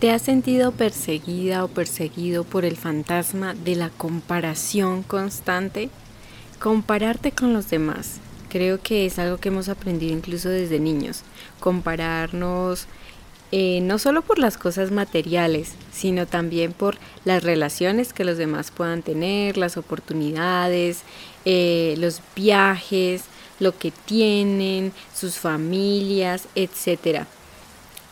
¿Te 0.00 0.10
has 0.10 0.20
sentido 0.20 0.72
perseguida 0.72 1.64
o 1.64 1.68
perseguido 1.68 2.44
por 2.44 2.66
el 2.66 2.76
fantasma 2.76 3.54
de 3.54 3.76
la 3.76 3.88
comparación 3.88 5.02
constante? 5.02 5.88
Compararte 6.60 7.32
con 7.32 7.54
los 7.54 7.70
demás. 7.70 8.18
Creo 8.50 8.78
que 8.78 9.06
es 9.06 9.18
algo 9.18 9.38
que 9.38 9.48
hemos 9.48 9.70
aprendido 9.70 10.12
incluso 10.12 10.50
desde 10.50 10.80
niños. 10.80 11.22
Compararnos 11.60 12.88
eh, 13.52 13.80
no 13.80 13.98
solo 13.98 14.20
por 14.20 14.38
las 14.38 14.58
cosas 14.58 14.90
materiales, 14.90 15.72
sino 15.92 16.26
también 16.26 16.74
por 16.74 16.98
las 17.24 17.42
relaciones 17.42 18.12
que 18.12 18.24
los 18.24 18.36
demás 18.36 18.70
puedan 18.70 19.00
tener, 19.00 19.56
las 19.56 19.78
oportunidades, 19.78 21.04
eh, 21.46 21.94
los 21.96 22.20
viajes, 22.34 23.24
lo 23.60 23.78
que 23.78 23.92
tienen, 23.92 24.92
sus 25.14 25.36
familias, 25.36 26.48
etcétera. 26.54 27.26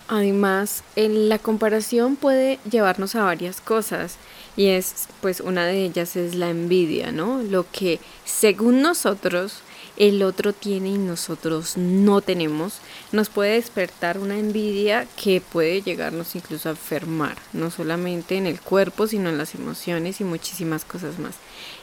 Además, 0.07 0.85
la 0.97 1.39
comparación 1.39 2.17
puede 2.17 2.59
llevarnos 2.71 3.15
a 3.15 3.25
varias 3.25 3.61
cosas 3.61 4.17
y 4.57 4.67
es, 4.67 5.09
pues, 5.23 5.41
una 5.41 5.65
de 5.65 5.85
ellas 5.85 6.15
es 6.17 6.35
la 6.35 6.51
envidia, 6.51 7.11
¿no? 7.11 7.43
Lo 7.43 7.65
que 7.71 8.01
según 8.25 8.83
nosotros 8.83 9.63
el 9.97 10.23
otro 10.23 10.53
tiene 10.53 10.91
y 10.91 10.99
nosotros 10.99 11.77
no 11.77 12.21
tenemos, 12.21 12.79
nos 13.13 13.29
puede 13.29 13.55
despertar 13.55 14.19
una 14.19 14.39
envidia 14.39 15.07
que 15.23 15.41
puede 15.41 15.83
llegarnos 15.83 16.35
incluso 16.35 16.69
a 16.69 16.73
enfermar, 16.73 17.37
no 17.53 17.71
solamente 17.71 18.37
en 18.37 18.47
el 18.47 18.61
cuerpo, 18.61 19.07
sino 19.07 19.29
en 19.29 19.39
las 19.39 19.55
emociones 19.55 20.21
y 20.21 20.25
muchísimas 20.25 20.85
cosas 20.85 21.19
más. 21.19 21.35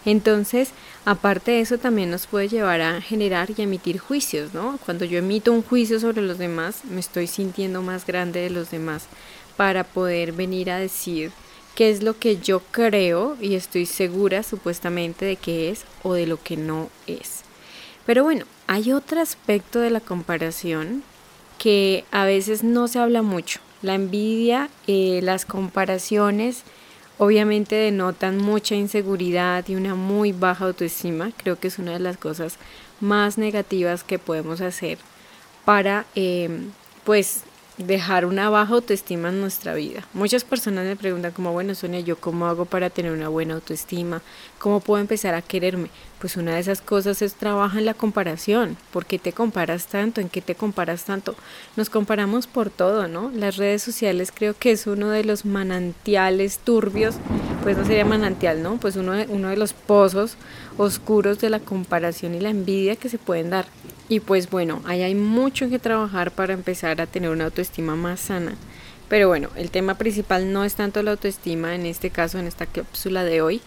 Entonces, 0.06 0.72
aparte 1.06 1.52
de 1.52 1.62
eso, 1.62 1.78
también 1.78 2.12
nos 2.12 2.28
puede 2.28 2.50
llevar 2.50 2.82
a 2.82 3.02
generar 3.02 3.50
y 3.56 3.62
emitir 3.62 4.00
juicios, 4.00 4.54
¿no? 4.54 4.78
Cuando 4.86 5.06
yo 5.06 5.20
emito 5.20 5.52
un 5.52 5.64
juicio 5.64 6.00
sobre 6.00 6.22
los 6.22 6.38
demás, 6.38 6.84
me 6.90 7.00
estoy 7.00 7.28
sintiendo 7.28 7.82
más 7.82 8.06
grande 8.06 8.42
de 8.42 8.50
los 8.50 8.72
demás 8.72 9.06
para 9.56 9.84
poder 9.84 10.34
venir 10.34 10.72
a 10.72 10.78
decir 10.78 11.32
qué 11.76 11.90
es 11.90 12.04
lo 12.04 12.18
que 12.18 12.38
yo 12.38 12.62
creo 12.72 13.38
y 13.40 13.56
estoy 13.56 13.86
segura 13.86 14.44
supuestamente 14.44 15.26
de 15.26 15.36
que 15.38 15.70
es 15.70 15.86
o 16.04 16.14
de 16.14 16.28
lo 16.28 16.42
que 16.42 16.58
no 16.58 16.90
es. 17.08 17.44
Pero 18.06 18.24
bueno, 18.24 18.46
hay 18.68 18.92
otro 18.92 19.22
aspecto 19.22 19.80
de 19.80 19.90
la 19.90 20.00
comparación 20.00 21.04
que 21.58 22.06
a 22.12 22.26
veces 22.26 22.64
no 22.64 22.88
se 22.88 23.00
habla 23.00 23.22
mucho. 23.22 23.60
La 23.82 23.96
envidia, 23.96 24.70
eh, 24.88 25.20
las 25.24 25.46
comparaciones, 25.46 26.64
obviamente 27.18 27.76
denotan 27.76 28.38
mucha 28.38 28.76
inseguridad 28.76 29.68
y 29.68 29.76
una 29.76 29.94
muy 29.96 30.32
baja 30.32 30.66
autoestima. 30.66 31.32
Creo 31.38 31.60
que 31.60 31.68
es 31.68 31.78
una 31.78 31.94
de 31.94 32.00
las 32.00 32.18
cosas 32.18 32.58
más 33.00 33.38
negativas 33.38 34.04
que 34.04 34.20
podemos 34.20 34.62
hacer 34.62 34.98
para, 35.66 36.06
eh, 36.16 36.50
pues, 37.04 37.44
dejar 37.78 38.26
una 38.26 38.50
baja 38.50 38.74
autoestima 38.74 39.30
en 39.30 39.42
nuestra 39.42 39.74
vida. 39.74 40.08
Muchas 40.14 40.44
personas 40.44 40.86
me 40.86 40.96
preguntan 40.96 41.32
como, 41.32 41.52
bueno, 41.52 41.76
Sonia, 41.76 42.00
¿yo 42.00 42.18
cómo 42.18 42.48
hago 42.48 42.66
para 42.66 42.90
tener 42.90 43.12
una 43.12 43.30
buena 43.30 43.56
autoestima? 43.56 44.22
¿Cómo 44.60 44.80
puedo 44.80 45.02
empezar 45.02 45.34
a 45.36 45.42
quererme? 45.42 45.90
Pues 46.22 46.38
una 46.38 46.54
de 46.54 46.60
esas 46.60 46.82
cosas 46.82 47.24
es 47.24 47.34
trabajar 47.34 47.80
en 47.80 47.88
la 47.88 47.96
comparación. 47.96 48.78
¿Por 48.94 49.08
qué 49.08 49.18
te 49.18 49.34
comparas 49.34 49.88
tanto? 49.88 50.22
¿En 50.22 50.30
qué 50.30 50.40
te 50.40 50.54
comparas 50.54 51.04
tanto? 51.04 51.36
Nos 51.76 51.90
comparamos 51.90 52.46
por 52.46 52.70
todo, 52.70 53.08
¿no? 53.08 53.32
Las 53.34 53.58
redes 53.58 53.82
sociales 53.82 54.32
creo 54.32 54.56
que 54.56 54.70
es 54.70 54.86
uno 54.86 55.10
de 55.10 55.24
los 55.24 55.46
manantiales 55.46 56.60
turbios, 56.60 57.16
pues 57.64 57.76
no 57.76 57.86
sería 57.86 58.06
manantial, 58.06 58.62
¿no? 58.62 58.78
Pues 58.78 58.98
uno 58.98 59.14
de, 59.14 59.26
uno 59.30 59.50
de 59.50 59.58
los 59.58 59.74
pozos 59.74 60.36
oscuros 60.78 61.40
de 61.40 61.50
la 61.50 61.60
comparación 61.60 62.36
y 62.36 62.40
la 62.40 62.52
envidia 62.52 62.96
que 62.98 63.10
se 63.10 63.18
pueden 63.18 63.50
dar. 63.50 63.66
Y 64.08 64.20
pues 64.20 64.48
bueno, 64.48 64.84
ahí 64.86 65.02
hay 65.02 65.16
mucho 65.16 65.70
que 65.70 65.80
trabajar 65.80 66.30
para 66.30 66.54
empezar 66.54 67.02
a 67.02 67.08
tener 67.08 67.32
una 67.32 67.46
autoestima 67.46 67.96
más 67.96 68.20
sana. 68.20 68.54
Pero 69.10 69.28
bueno, 69.28 69.50
el 69.56 69.72
tema 69.72 69.96
principal 69.96 70.54
no 70.54 70.64
es 70.64 70.76
tanto 70.76 71.02
la 71.02 71.12
autoestima 71.12 71.74
en 71.74 71.88
este 71.88 72.12
caso, 72.12 72.38
en 72.38 72.46
esta 72.46 72.68
cápsula 72.68 73.24
de 73.24 73.42
hoy. 73.42 73.62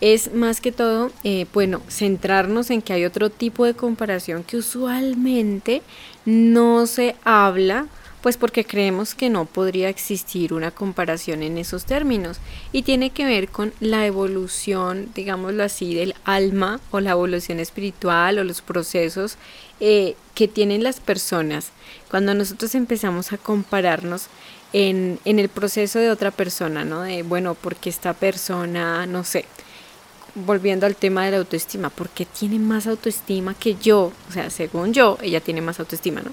Es 0.00 0.32
más 0.32 0.60
que 0.60 0.70
todo, 0.70 1.10
eh, 1.24 1.46
bueno, 1.52 1.80
centrarnos 1.88 2.70
en 2.70 2.82
que 2.82 2.92
hay 2.92 3.04
otro 3.04 3.30
tipo 3.30 3.64
de 3.64 3.74
comparación 3.74 4.44
que 4.44 4.56
usualmente 4.56 5.82
no 6.24 6.86
se 6.86 7.16
habla 7.24 7.86
pues 8.20 8.36
porque 8.36 8.64
creemos 8.64 9.14
que 9.14 9.30
no 9.30 9.44
podría 9.44 9.88
existir 9.88 10.52
una 10.52 10.70
comparación 10.70 11.42
en 11.42 11.56
esos 11.56 11.84
términos. 11.84 12.38
Y 12.72 12.82
tiene 12.82 13.10
que 13.10 13.24
ver 13.24 13.48
con 13.48 13.72
la 13.80 14.06
evolución, 14.06 15.10
digámoslo 15.14 15.62
así, 15.62 15.94
del 15.94 16.14
alma 16.24 16.80
o 16.90 17.00
la 17.00 17.12
evolución 17.12 17.60
espiritual 17.60 18.38
o 18.38 18.44
los 18.44 18.60
procesos 18.60 19.36
eh, 19.80 20.16
que 20.34 20.48
tienen 20.48 20.82
las 20.82 21.00
personas. 21.00 21.70
Cuando 22.10 22.34
nosotros 22.34 22.74
empezamos 22.74 23.32
a 23.32 23.38
compararnos 23.38 24.26
en, 24.72 25.20
en 25.24 25.38
el 25.38 25.48
proceso 25.48 25.98
de 25.98 26.10
otra 26.10 26.30
persona, 26.30 26.84
¿no? 26.84 27.02
De, 27.02 27.22
bueno, 27.22 27.54
porque 27.54 27.88
esta 27.88 28.14
persona, 28.14 29.06
no 29.06 29.22
sé, 29.22 29.44
volviendo 30.46 30.86
al 30.86 30.96
tema 30.96 31.24
de 31.24 31.32
la 31.32 31.36
autoestima, 31.38 31.90
porque 31.90 32.24
tiene 32.24 32.58
más 32.58 32.86
autoestima 32.86 33.54
que 33.54 33.76
yo, 33.76 34.12
o 34.28 34.32
sea, 34.32 34.50
según 34.50 34.92
yo, 34.92 35.18
ella 35.22 35.40
tiene 35.40 35.60
más 35.60 35.80
autoestima, 35.80 36.20
¿no? 36.20 36.30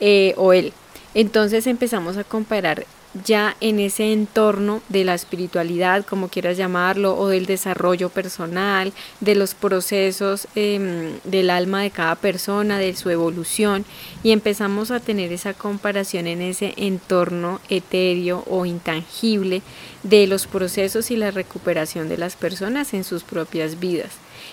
Eh, 0.00 0.34
o 0.36 0.52
él. 0.52 0.72
Entonces 1.14 1.66
empezamos 1.66 2.16
a 2.16 2.24
comparar 2.24 2.86
ya 3.22 3.56
en 3.60 3.78
ese 3.78 4.12
entorno 4.12 4.82
de 4.88 5.04
la 5.04 5.14
espiritualidad, 5.14 6.04
como 6.04 6.28
quieras 6.28 6.56
llamarlo, 6.56 7.16
o 7.16 7.28
del 7.28 7.46
desarrollo 7.46 8.08
personal, 8.08 8.92
de 9.20 9.34
los 9.36 9.54
procesos 9.54 10.48
em, 10.56 11.12
del 11.22 11.50
alma 11.50 11.82
de 11.82 11.90
cada 11.90 12.16
persona, 12.16 12.78
de 12.78 12.96
su 12.96 13.10
evolución, 13.10 13.84
y 14.22 14.32
empezamos 14.32 14.90
a 14.90 15.00
tener 15.00 15.32
esa 15.32 15.54
comparación 15.54 16.26
en 16.26 16.42
ese 16.42 16.74
entorno 16.76 17.60
etéreo 17.68 18.42
o 18.48 18.66
intangible 18.66 19.62
de 20.04 20.26
los 20.26 20.46
procesos 20.46 21.10
y 21.10 21.16
la 21.16 21.32
recuperación 21.32 22.08
de 22.08 22.18
las 22.18 22.36
personas 22.36 22.94
en 22.94 23.02
sus 23.02 23.24
propias 23.24 23.80
vidas. 23.80 24.12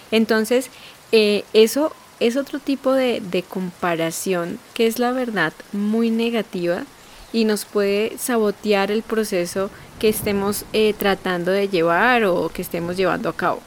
Entonces, 0.09 0.69
eh, 1.11 1.43
eso 1.53 1.93
es 2.19 2.37
otro 2.37 2.59
tipo 2.59 2.93
de, 2.93 3.43
comparación 3.47 4.59
que 4.73 4.87
es 4.87 4.97
la 4.97 5.11
verdad 5.11 5.53
muy 5.73 6.09
negativa 6.09 6.83
y 7.33 7.45
nos 7.45 7.65
puede 7.65 8.17
sabotear 8.17 8.91
el 8.91 9.03
proceso 9.03 9.69
que 9.99 10.09
estemos 10.09 10.65
eh, 10.73 10.93
tratando 10.97 11.51
de 11.51 11.67
llevar 11.67 12.23
o 12.23 12.49
que 12.49 12.61
estemos 12.61 12.97
llevando 12.97 13.29
a 13.29 13.35
cabo. 13.35 13.61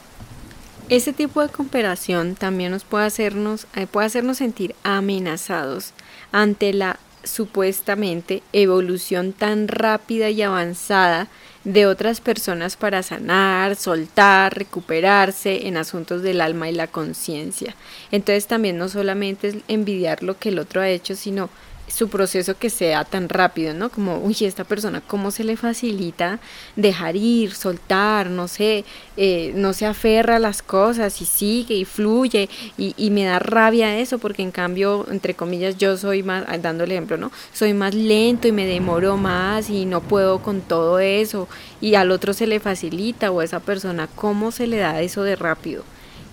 Ese 0.88 1.12
tipo 1.12 1.40
de 1.40 1.48
comparación 1.48 2.34
también 2.34 2.70
nos 2.70 2.84
puede 2.84 3.06
hacernos, 3.06 3.66
eh, 3.74 3.86
puede 3.86 4.06
hacernos 4.06 4.38
sentir 4.38 4.74
amenazados 4.82 5.92
ante 6.30 6.72
la 6.72 6.98
supuestamente 7.24 8.42
evolución 8.52 9.32
tan 9.32 9.66
rápida 9.66 10.30
y 10.30 10.42
avanzada 10.42 11.28
de 11.64 11.86
otras 11.86 12.20
personas 12.20 12.76
para 12.76 13.02
sanar, 13.02 13.74
soltar, 13.76 14.56
recuperarse 14.56 15.66
en 15.66 15.76
asuntos 15.76 16.22
del 16.22 16.40
alma 16.40 16.68
y 16.68 16.72
la 16.72 16.86
conciencia. 16.86 17.74
Entonces 18.12 18.46
también 18.46 18.76
no 18.76 18.88
solamente 18.88 19.48
es 19.48 19.56
envidiar 19.68 20.22
lo 20.22 20.38
que 20.38 20.50
el 20.50 20.58
otro 20.58 20.82
ha 20.82 20.88
hecho, 20.88 21.16
sino 21.16 21.48
su 21.88 22.08
proceso 22.08 22.56
que 22.58 22.70
sea 22.70 23.04
tan 23.04 23.28
rápido, 23.28 23.74
¿no? 23.74 23.90
Como, 23.90 24.18
uy, 24.18 24.36
esta 24.40 24.64
persona, 24.64 25.02
¿cómo 25.06 25.30
se 25.30 25.44
le 25.44 25.56
facilita 25.56 26.40
dejar 26.76 27.16
ir, 27.16 27.54
soltar, 27.54 28.30
no 28.30 28.48
sé, 28.48 28.84
eh, 29.16 29.52
no 29.54 29.72
se 29.72 29.86
aferra 29.86 30.36
a 30.36 30.38
las 30.38 30.62
cosas 30.62 31.20
y 31.20 31.24
sigue 31.24 31.74
y 31.74 31.84
fluye 31.84 32.48
y, 32.76 32.94
y, 32.96 33.10
me 33.10 33.24
da 33.24 33.38
rabia 33.38 33.98
eso 33.98 34.18
porque 34.18 34.42
en 34.42 34.50
cambio, 34.50 35.06
entre 35.10 35.34
comillas, 35.34 35.76
yo 35.76 35.96
soy 35.96 36.22
más, 36.22 36.44
ah, 36.48 36.58
dando 36.58 36.84
el 36.84 36.92
ejemplo, 36.92 37.16
¿no? 37.16 37.30
Soy 37.52 37.74
más 37.74 37.94
lento 37.94 38.48
y 38.48 38.52
me 38.52 38.66
demoro 38.66 39.16
más 39.16 39.70
y 39.70 39.84
no 39.84 40.00
puedo 40.00 40.42
con 40.42 40.60
todo 40.62 40.98
eso 40.98 41.48
y 41.80 41.94
al 41.94 42.10
otro 42.10 42.32
se 42.32 42.46
le 42.46 42.60
facilita 42.60 43.30
o 43.30 43.40
a 43.40 43.44
esa 43.44 43.60
persona, 43.60 44.08
¿cómo 44.14 44.50
se 44.52 44.66
le 44.66 44.78
da 44.78 45.00
eso 45.02 45.22
de 45.22 45.36
rápido? 45.36 45.84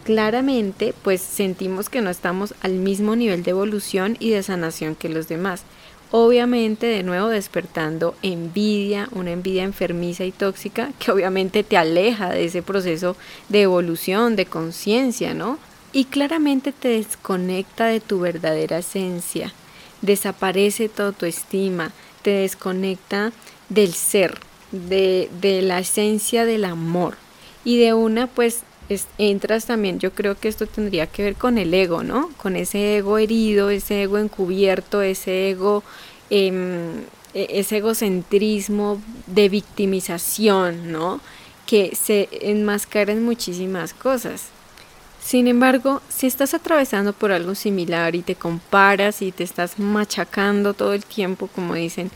Claramente 0.03 0.93
pues 1.03 1.21
sentimos 1.21 1.89
que 1.89 2.01
no 2.01 2.09
estamos 2.09 2.53
al 2.61 2.73
mismo 2.73 3.15
nivel 3.15 3.43
de 3.43 3.51
evolución 3.51 4.17
y 4.19 4.31
de 4.31 4.43
sanación 4.43 4.95
que 4.95 5.09
los 5.09 5.27
demás. 5.27 5.63
Obviamente 6.11 6.87
de 6.87 7.03
nuevo 7.03 7.29
despertando 7.29 8.15
envidia, 8.21 9.07
una 9.13 9.31
envidia 9.31 9.63
enfermiza 9.63 10.25
y 10.25 10.31
tóxica 10.31 10.91
que 10.99 11.11
obviamente 11.11 11.63
te 11.63 11.77
aleja 11.77 12.29
de 12.31 12.45
ese 12.45 12.61
proceso 12.61 13.15
de 13.47 13.61
evolución, 13.61 14.35
de 14.35 14.45
conciencia, 14.45 15.33
¿no? 15.33 15.57
Y 15.93 16.05
claramente 16.05 16.73
te 16.73 16.89
desconecta 16.89 17.85
de 17.85 18.01
tu 18.01 18.19
verdadera 18.19 18.79
esencia. 18.79 19.53
Desaparece 20.01 20.89
toda 20.89 21.11
tu 21.11 21.25
estima, 21.25 21.91
te 22.23 22.31
desconecta 22.31 23.31
del 23.69 23.93
ser, 23.93 24.39
de, 24.71 25.29
de 25.39 25.61
la 25.61 25.79
esencia 25.79 26.45
del 26.45 26.65
amor. 26.65 27.15
Y 27.63 27.77
de 27.77 27.93
una 27.93 28.27
pues 28.27 28.63
entras 29.17 29.65
también, 29.65 29.99
yo 29.99 30.11
creo 30.11 30.39
que 30.39 30.47
esto 30.47 30.67
tendría 30.67 31.07
que 31.07 31.23
ver 31.23 31.35
con 31.35 31.57
el 31.57 31.73
ego, 31.73 32.03
¿no? 32.03 32.29
Con 32.37 32.55
ese 32.55 32.97
ego 32.97 33.17
herido, 33.17 33.69
ese 33.69 34.03
ego 34.03 34.17
encubierto, 34.17 35.01
ese 35.01 35.49
ego, 35.49 35.83
em, 36.29 37.01
e, 37.33 37.47
ese 37.59 37.77
egocentrismo 37.77 39.01
de 39.27 39.49
victimización, 39.49 40.91
¿no? 40.91 41.21
Que 41.65 41.95
se 41.95 42.29
enmascara 42.31 43.13
en 43.13 43.23
muchísimas 43.23 43.93
cosas. 43.93 44.49
Sin 45.23 45.47
embargo, 45.47 46.01
si 46.09 46.27
estás 46.27 46.53
atravesando 46.53 47.13
por 47.13 47.31
algo 47.31 47.55
similar 47.55 48.15
y 48.15 48.21
te 48.23 48.35
comparas 48.35 49.21
y 49.21 49.31
te 49.31 49.43
estás 49.43 49.77
machacando 49.79 50.73
todo 50.73 50.93
el 50.93 51.05
tiempo, 51.05 51.47
como 51.47 51.75
dicen, 51.75 52.11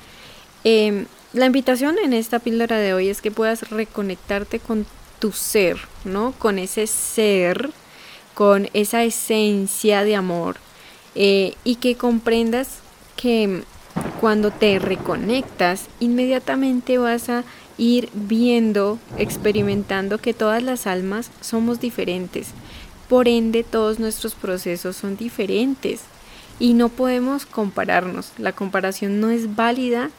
eh, 0.63 1.05
la 1.35 1.45
invitación 1.45 1.97
en 2.03 2.13
esta 2.13 2.39
píldora 2.39 2.77
de 2.77 2.93
hoy 2.93 3.09
es 3.09 3.21
que 3.21 3.29
puedas 3.29 3.69
reconectarte 3.69 4.59
con 4.59 4.87
tu 5.19 5.31
ser, 5.31 5.77
¿no? 6.03 6.33
Con 6.37 6.59
ese 6.59 6.87
ser, 6.87 7.71
con 8.33 8.69
esa 8.73 9.03
esencia 9.03 10.03
de 10.03 10.15
amor 10.15 10.57
eh, 11.15 11.55
y 11.63 11.75
que 11.75 11.95
comprendas 11.95 12.79
que 13.15 13.63
cuando 14.19 14.51
te 14.51 14.79
reconectas, 14.79 15.87
inmediatamente 15.99 16.97
vas 16.97 17.29
a 17.29 17.43
ir 17.77 18.09
viendo, 18.13 18.99
experimentando 19.17 20.17
que 20.17 20.33
todas 20.33 20.63
las 20.63 20.87
almas 20.87 21.31
somos 21.41 21.79
diferentes. 21.79 22.49
Por 23.09 23.27
ende, 23.27 23.63
todos 23.63 23.99
nuestros 23.99 24.33
procesos 24.33 24.95
son 24.95 25.15
diferentes 25.15 26.01
y 26.59 26.73
no 26.73 26.89
podemos 26.89 27.45
compararnos. 27.45 28.31
La 28.37 28.53
comparación 28.53 29.19
no 29.19 29.29
es 29.29 29.55
válida 29.55 30.09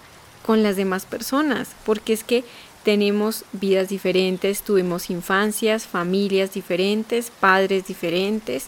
con 0.45 0.63
las 0.63 0.77
demás 0.77 1.05
personas, 1.05 1.71
porque 1.85 2.13
es 2.13 2.23
que 2.23 2.45
tenemos 2.87 3.45
vidas 3.51 3.89
diferentes, 3.89 4.63
tuvimos 4.63 5.11
infancias, 5.11 5.89
familias 5.89 6.55
diferentes, 6.55 7.33
padres 7.41 7.85
diferentes, 7.89 8.67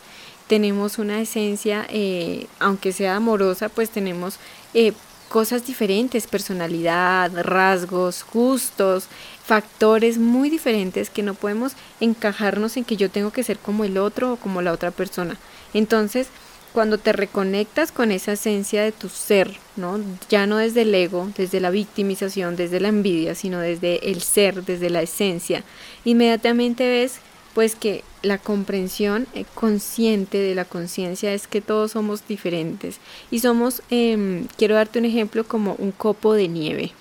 tenemos 0.48 0.98
una 0.98 1.20
esencia, 1.20 1.86
eh, 1.88 2.48
aunque 2.58 2.92
sea 2.92 3.14
amorosa, 3.14 3.68
pues 3.68 3.90
tenemos 3.90 4.38
eh, 4.74 4.92
cosas 5.28 5.64
diferentes, 5.64 6.26
personalidad, 6.26 7.30
rasgos, 7.44 8.26
gustos, 8.34 9.06
factores 9.44 10.18
muy 10.18 10.50
diferentes 10.50 11.10
que 11.10 11.22
no 11.22 11.34
podemos 11.34 11.74
encajarnos 12.00 12.76
en 12.76 12.84
que 12.84 12.96
yo 12.96 13.12
tengo 13.12 13.30
que 13.30 13.44
ser 13.44 13.60
como 13.60 13.84
el 13.84 13.98
otro 13.98 14.32
o 14.32 14.36
como 14.36 14.62
la 14.62 14.72
otra 14.72 14.90
persona. 14.90 15.36
Entonces, 15.74 16.26
cuando 16.72 16.98
te 16.98 17.12
reconectas 17.12 17.92
con 17.92 18.10
esa 18.10 18.32
esencia 18.32 18.82
de 18.82 18.92
tu 18.92 19.08
ser, 19.08 19.56
¿no? 19.76 20.00
Ya 20.28 20.46
no 20.46 20.58
desde 20.58 20.82
el 20.82 20.94
ego, 20.94 21.30
desde 21.36 21.60
la 21.60 21.70
victimización, 21.70 22.56
desde 22.56 22.80
la 22.80 22.88
envidia, 22.88 23.34
sino 23.34 23.60
desde 23.60 24.10
el 24.10 24.22
ser, 24.22 24.64
desde 24.64 24.90
la 24.90 25.02
esencia, 25.02 25.64
inmediatamente 26.04 26.88
ves 26.88 27.20
pues 27.54 27.74
que 27.74 28.04
la 28.22 28.38
comprensión 28.38 29.26
eh, 29.34 29.44
consciente 29.54 30.38
de 30.38 30.54
la 30.54 30.64
conciencia 30.64 31.32
es 31.32 31.48
que 31.48 31.60
todos 31.60 31.92
somos 31.92 32.26
diferentes 32.28 32.98
y 33.30 33.40
somos, 33.40 33.82
em, 33.90 34.46
quiero 34.56 34.76
darte 34.76 34.98
un 34.98 35.04
ejemplo 35.04 35.42
como 35.44 35.74
un 35.78 35.90
copo 35.90 36.34
de 36.34 36.46
nieve. 36.46 36.92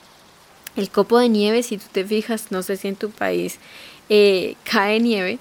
El 0.76 0.90
copo 0.90 1.20
de 1.20 1.30
nieve, 1.30 1.64
si 1.64 1.78
tú 1.78 1.86
te 1.92 2.06
fijas, 2.06 2.52
no 2.52 2.64
sé 2.64 2.78
si 2.78 2.88
en 2.88 2.96
tu 2.96 3.10
país 3.12 3.60
eh, 4.10 4.56
cae 4.64 5.00
nieve, 5.00 5.38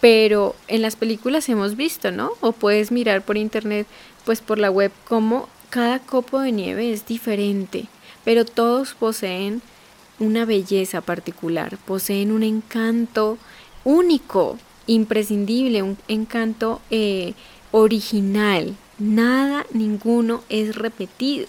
pero 0.00 0.54
en 0.68 0.82
las 0.82 0.96
películas 0.96 1.48
hemos 1.48 1.76
visto, 1.76 2.10
¿no? 2.10 2.32
O 2.40 2.52
puedes 2.52 2.92
mirar 2.92 3.22
por 3.22 3.36
internet, 3.36 3.86
pues 4.24 4.40
por 4.40 4.58
la 4.58 4.70
web, 4.70 4.92
como 5.08 5.48
cada 5.70 5.98
copo 5.98 6.40
de 6.40 6.52
nieve 6.52 6.92
es 6.92 7.06
diferente, 7.06 7.86
pero 8.24 8.44
todos 8.44 8.94
poseen 8.94 9.62
una 10.18 10.44
belleza 10.44 11.00
particular, 11.00 11.78
poseen 11.84 12.32
un 12.32 12.42
encanto 12.42 13.38
único, 13.84 14.58
imprescindible, 14.86 15.82
un 15.82 15.98
encanto 16.08 16.80
eh, 16.90 17.34
original. 17.72 18.76
Nada, 18.98 19.66
ninguno 19.72 20.42
es 20.48 20.76
repetido. 20.76 21.48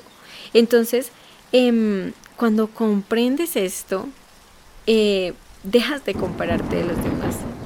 Entonces, 0.54 1.12
em, 1.52 2.12
cuando 2.36 2.68
comprendes 2.68 3.56
esto, 3.56 4.08
eh, 4.86 5.34
dejas 5.64 6.04
de 6.06 6.14
compararte 6.14 6.78
de 6.78 6.86
los 6.86 6.98
demás. 7.04 7.17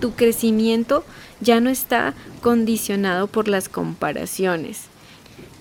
Tu 0.01 0.13
crecimiento 0.13 1.05
ya 1.39 1.61
no 1.61 1.69
está 1.69 2.13
condicionado 2.41 3.27
por 3.27 3.47
las 3.47 3.69
comparaciones. 3.69 4.85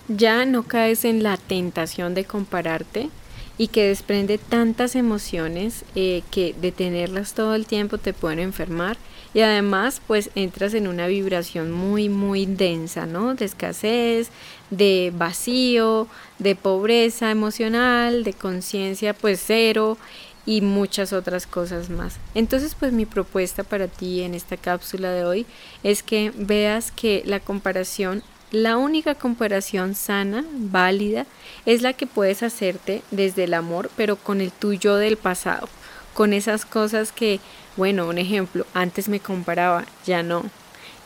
Ya 0.09 0.45
no 0.45 0.65
caes 0.65 1.05
en 1.05 1.23
la 1.23 1.37
tentación 1.37 2.15
de 2.15 2.25
compararte 2.25 3.11
y 3.59 3.69
que 3.69 3.89
desprende 3.89 4.39
tantas 4.39 4.97
emociones 4.97 5.85
eh, 5.95 6.23
que 6.31 6.55
detenerlas 6.59 7.35
todo 7.35 7.55
el 7.55 7.67
tiempo 7.67 7.99
te 7.99 8.15
pueden 8.15 8.39
enfermar 8.39 8.97
y 9.35 9.41
además 9.41 10.01
pues 10.07 10.31
entras 10.35 10.73
en 10.73 10.89
una 10.89 11.07
vibración 11.07 11.71
muy 11.71 12.09
muy 12.09 12.47
densa, 12.47 13.05
¿no? 13.05 13.35
De 13.35 13.45
escasez, 13.45 14.31
de 14.71 15.13
vacío, 15.15 16.09
de 16.39 16.57
pobreza 16.57 17.31
emocional, 17.31 18.25
de 18.25 18.33
conciencia 18.33 19.13
pues 19.13 19.43
cero 19.47 19.99
y 20.51 20.63
muchas 20.63 21.13
otras 21.13 21.47
cosas 21.47 21.91
más. 21.91 22.17
Entonces 22.35 22.75
pues 22.75 22.93
mi 22.93 23.07
propuesta 23.07 23.63
para 23.63 23.87
ti 23.87 24.23
en 24.23 24.35
esta 24.35 24.57
cápsula 24.57 25.13
de 25.13 25.25
hoy 25.25 25.47
es 25.85 26.03
que 26.03 26.33
veas 26.35 26.91
que 26.91 27.23
la 27.25 27.39
comparación 27.39 28.25
la 28.51 28.77
única 28.77 29.15
comparación 29.15 29.95
sana, 29.95 30.45
válida, 30.53 31.25
es 31.67 31.83
la 31.83 31.93
que 31.93 32.09
puedes 32.09 32.43
hacerte 32.43 33.03
desde 33.13 33.45
el 33.45 33.55
amor, 33.55 33.93
pero 33.97 34.17
con 34.17 34.41
el 34.41 34.51
tuyo 34.51 34.97
del 34.97 35.17
pasado, 35.17 35.69
con 36.15 36.33
esas 36.33 36.65
cosas 36.65 37.13
que, 37.13 37.39
bueno, 37.77 38.09
un 38.09 38.19
ejemplo, 38.19 38.67
antes 38.75 39.09
me 39.09 39.21
comparaba, 39.21 39.85
ya 40.05 40.25
no. 40.25 40.43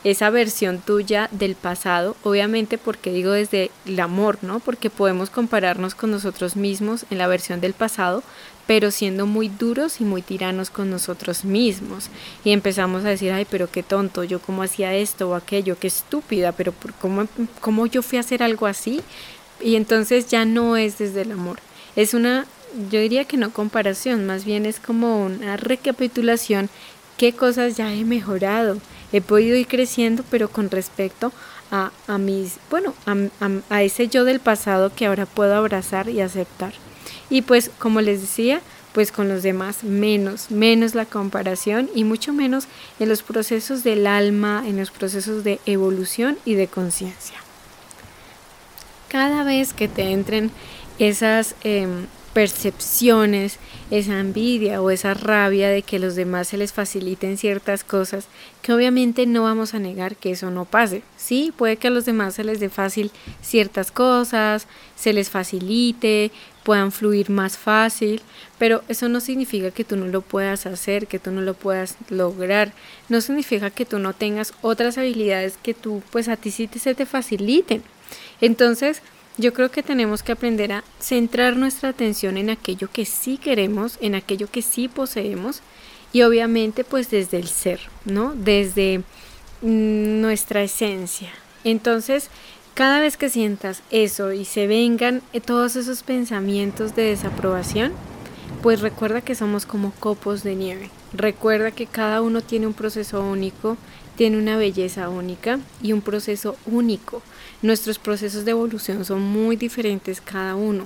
Esa 0.05 0.29
versión 0.29 0.81
tuya 0.81 1.29
del 1.31 1.55
pasado, 1.55 2.15
obviamente 2.21 2.77
porque 2.77 3.11
digo 3.11 3.31
desde 3.31 3.71
el 3.87 3.99
amor, 3.99 4.37
¿no? 4.43 4.59
Porque 4.59 4.91
podemos 4.91 5.31
compararnos 5.31 5.95
con 5.95 6.11
nosotros 6.11 6.55
mismos 6.55 7.07
en 7.09 7.17
la 7.17 7.25
versión 7.25 7.59
del 7.59 7.73
pasado, 7.73 8.21
pero 8.67 8.91
siendo 8.91 9.25
muy 9.25 9.49
duros 9.49 9.99
y 10.01 10.03
muy 10.03 10.21
tiranos 10.21 10.69
con 10.69 10.91
nosotros 10.91 11.43
mismos. 11.43 12.09
Y 12.43 12.51
empezamos 12.51 13.03
a 13.03 13.09
decir, 13.09 13.31
ay, 13.31 13.47
pero 13.49 13.67
qué 13.71 13.81
tonto, 13.81 14.23
yo 14.23 14.39
cómo 14.39 14.61
hacía 14.61 14.93
esto 14.93 15.31
o 15.31 15.33
aquello, 15.33 15.79
qué 15.79 15.87
estúpida, 15.87 16.51
pero 16.51 16.71
¿cómo, 17.01 17.27
cómo 17.59 17.87
yo 17.87 18.03
fui 18.03 18.19
a 18.19 18.21
hacer 18.21 18.43
algo 18.43 18.67
así? 18.67 19.01
Y 19.59 19.75
entonces 19.75 20.27
ya 20.27 20.45
no 20.45 20.77
es 20.77 20.99
desde 20.99 21.23
el 21.23 21.31
amor. 21.31 21.57
Es 21.95 22.13
una, 22.13 22.45
yo 22.91 22.99
diría 22.99 23.25
que 23.25 23.37
no 23.37 23.49
comparación, 23.49 24.27
más 24.27 24.45
bien 24.45 24.67
es 24.67 24.79
como 24.79 25.25
una 25.25 25.57
recapitulación, 25.57 26.69
qué 27.17 27.33
cosas 27.33 27.75
ya 27.75 27.91
he 27.91 28.05
mejorado, 28.05 28.77
he 29.11 29.21
podido 29.21 29.55
ir 29.55 29.67
creciendo, 29.67 30.23
pero 30.29 30.49
con 30.49 30.69
respecto 30.69 31.31
a, 31.71 31.91
a 32.07 32.17
mis, 32.17 32.57
bueno, 32.69 32.93
a, 33.05 33.15
a 33.69 33.83
ese 33.83 34.07
yo 34.07 34.23
del 34.23 34.39
pasado 34.39 34.91
que 34.95 35.05
ahora 35.05 35.25
puedo 35.25 35.55
abrazar 35.55 36.09
y 36.09 36.21
aceptar. 36.21 36.73
Y 37.29 37.41
pues 37.41 37.71
como 37.79 38.01
les 38.01 38.21
decía, 38.21 38.61
pues 38.95 39.11
con 39.11 39.27
los 39.27 39.43
demás 39.43 39.83
menos, 39.83 40.51
menos 40.51 40.95
la 40.95 41.05
comparación 41.05 41.89
y 41.93 42.05
mucho 42.05 42.31
menos 42.31 42.67
en 42.97 43.09
los 43.09 43.23
procesos 43.23 43.83
del 43.83 44.07
alma, 44.07 44.63
en 44.65 44.77
los 44.77 44.89
procesos 44.89 45.43
de 45.43 45.59
evolución 45.65 46.37
y 46.45 46.53
de 46.53 46.67
conciencia. 46.67 47.37
Cada 49.09 49.43
vez 49.43 49.73
que 49.73 49.89
te 49.89 50.11
entren 50.11 50.49
esas 50.97 51.55
em, 51.63 52.07
percepciones, 52.35 53.59
esa 53.91 54.19
envidia 54.19 54.81
o 54.81 54.89
esa 54.91 55.13
rabia 55.13 55.69
de 55.69 55.83
que 55.83 55.99
los 55.99 56.15
demás 56.15 56.49
se 56.49 56.57
les 56.57 56.73
faciliten 56.73 57.37
ciertas 57.37 57.85
cosas, 57.85 58.27
que 58.61 58.73
obviamente 58.73 59.25
no 59.25 59.43
vamos 59.43 59.73
a 59.73 59.79
negar 59.79 60.17
que 60.17 60.31
eso 60.31 60.51
no 60.51 60.65
pase. 60.65 61.01
Sí, 61.15 61.53
puede 61.55 61.77
que 61.77 61.87
a 61.87 61.91
los 61.91 62.03
demás 62.03 62.33
se 62.35 62.43
les 62.43 62.59
dé 62.59 62.67
fácil 62.67 63.09
ciertas 63.41 63.89
cosas, 63.89 64.67
se 64.97 65.13
les 65.13 65.29
facilite, 65.29 66.29
puedan 66.63 66.91
fluir 66.91 67.29
más 67.29 67.57
fácil, 67.57 68.21
pero 68.59 68.83
eso 68.89 69.07
no 69.07 69.21
significa 69.21 69.71
que 69.71 69.85
tú 69.85 69.95
no 69.95 70.07
lo 70.07 70.19
puedas 70.19 70.65
hacer, 70.65 71.07
que 71.07 71.19
tú 71.19 71.31
no 71.31 71.39
lo 71.39 71.53
puedas 71.53 71.95
lograr, 72.09 72.73
no 73.07 73.21
significa 73.21 73.69
que 73.69 73.85
tú 73.85 73.97
no 73.97 74.11
tengas 74.11 74.53
otras 74.61 74.97
habilidades 74.97 75.57
que 75.63 75.73
tú 75.73 76.03
pues 76.11 76.27
a 76.27 76.35
ti 76.35 76.51
sí 76.51 76.67
te, 76.67 76.79
se 76.79 76.95
te 76.95 77.05
faciliten. 77.05 77.81
Entonces, 78.41 79.01
yo 79.37 79.53
creo 79.53 79.69
que 79.69 79.83
tenemos 79.83 80.23
que 80.23 80.31
aprender 80.31 80.71
a 80.71 80.83
centrar 80.99 81.57
nuestra 81.57 81.89
atención 81.89 82.37
en 82.37 82.49
aquello 82.49 82.89
que 82.91 83.05
sí 83.05 83.37
queremos, 83.37 83.97
en 84.01 84.15
aquello 84.15 84.47
que 84.49 84.61
sí 84.61 84.87
poseemos 84.87 85.61
y 86.13 86.21
obviamente 86.21 86.83
pues 86.83 87.09
desde 87.09 87.37
el 87.37 87.47
ser, 87.47 87.81
¿no? 88.05 88.33
Desde 88.35 88.99
mm, 89.61 90.21
nuestra 90.21 90.63
esencia. 90.63 91.31
Entonces, 91.63 92.29
cada 92.73 92.99
vez 92.99 93.17
que 93.17 93.29
sientas 93.29 93.81
eso 93.89 94.31
y 94.31 94.45
se 94.45 94.67
vengan 94.67 95.21
eh, 95.33 95.41
todos 95.41 95.75
esos 95.75 96.03
pensamientos 96.03 96.95
de 96.95 97.03
desaprobación, 97.03 97.91
pues 98.61 98.81
recuerda 98.81 99.21
que 99.21 99.35
somos 99.35 99.65
como 99.65 99.91
copos 99.99 100.43
de 100.43 100.55
nieve. 100.55 100.89
Recuerda 101.13 101.71
que 101.71 101.85
cada 101.85 102.21
uno 102.21 102.41
tiene 102.41 102.67
un 102.67 102.73
proceso 102.73 103.21
único, 103.21 103.77
tiene 104.15 104.37
una 104.37 104.57
belleza 104.57 105.09
única 105.09 105.59
y 105.81 105.93
un 105.93 106.01
proceso 106.01 106.57
único. 106.65 107.21
Nuestros 107.61 107.99
procesos 107.99 108.45
de 108.45 108.51
evolución 108.51 109.05
son 109.05 109.21
muy 109.21 109.55
diferentes 109.55 110.21
cada 110.21 110.55
uno. 110.55 110.85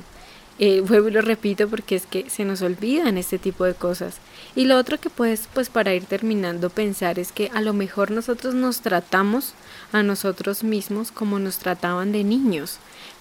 Eh, 0.59 0.81
vuelvo 0.87 1.07
y 1.07 1.11
lo 1.11 1.21
repito 1.21 1.67
porque 1.67 1.95
es 1.95 2.05
que 2.05 2.29
se 2.29 2.45
nos 2.45 2.61
olvidan 2.61 3.17
este 3.17 3.39
tipo 3.39 3.65
de 3.65 3.73
cosas. 3.73 4.17
Y 4.55 4.65
lo 4.65 4.77
otro 4.77 4.99
que 4.99 5.09
puedes, 5.09 5.47
pues 5.53 5.69
para 5.69 5.93
ir 5.93 6.05
terminando, 6.05 6.69
pensar 6.69 7.17
es 7.17 7.31
que 7.31 7.49
a 7.53 7.61
lo 7.61 7.73
mejor 7.73 8.11
nosotros 8.11 8.53
nos 8.53 8.81
tratamos 8.81 9.53
a 9.91 10.03
nosotros 10.03 10.63
mismos 10.63 11.11
como 11.11 11.39
nos 11.39 11.59
trataban 11.59 12.11
de 12.11 12.23
niños. 12.23 12.79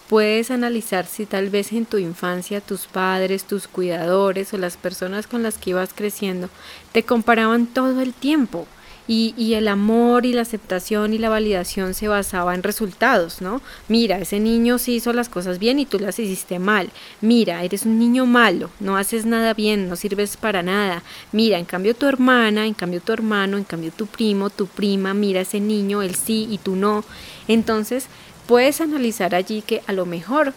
Puedes 0.08 0.50
analizar 0.50 1.06
si 1.06 1.26
tal 1.26 1.50
vez 1.50 1.70
en 1.72 1.84
tu 1.84 1.98
infancia 1.98 2.62
tus 2.62 2.86
padres, 2.86 3.44
tus 3.44 3.68
cuidadores 3.68 4.54
o 4.54 4.56
las 4.56 4.78
personas 4.78 5.26
con 5.26 5.42
las 5.42 5.58
que 5.58 5.70
ibas 5.70 5.90
creciendo 5.94 6.48
te 6.92 7.02
comparaban 7.02 7.66
todo 7.66 8.00
el 8.00 8.14
tiempo 8.14 8.66
y, 9.10 9.54
el 9.54 9.68
amor 9.68 10.26
y 10.26 10.34
la 10.34 10.42
aceptación 10.42 11.14
y 11.14 11.18
la 11.18 11.30
validación 11.30 11.94
se 11.94 12.08
basaba 12.08 12.54
en 12.54 12.62
resultados, 12.62 13.40
¿no? 13.40 13.62
Mira, 13.88 14.18
ese 14.18 14.38
niño 14.38 14.76
sí 14.76 14.96
hizo 14.96 15.14
las 15.14 15.30
cosas 15.30 15.58
bien 15.58 15.78
y 15.78 15.86
tú 15.86 15.98
las 15.98 16.18
hiciste 16.18 16.58
mal. 16.58 16.90
Mira, 17.22 17.64
eres 17.64 17.86
un 17.86 17.98
niño 17.98 18.26
malo, 18.26 18.70
no 18.80 18.98
haces 18.98 19.24
nada 19.24 19.54
bien, 19.54 19.88
no 19.88 19.96
sirves 19.96 20.36
para 20.36 20.62
nada. 20.62 21.02
Mira, 21.32 21.58
en 21.58 21.64
cambio 21.64 21.96
tu 21.96 22.04
hermana, 22.04 22.66
en 22.66 22.74
cambio 22.74 23.00
tu 23.00 23.12
hermano, 23.12 23.56
en 23.56 23.64
cambio 23.64 23.90
tu 23.90 24.06
primo, 24.06 24.50
tu 24.50 24.66
prima, 24.66 25.14
mira 25.14 25.40
ese 25.40 25.58
niño, 25.58 26.02
él 26.02 26.14
sí 26.14 26.46
y 26.50 26.58
tú 26.58 26.76
no. 26.76 27.02
Entonces, 27.48 28.08
puedes 28.46 28.82
analizar 28.82 29.34
allí 29.34 29.62
que 29.62 29.82
a 29.86 29.94
lo 29.94 30.04
mejor 30.04 30.52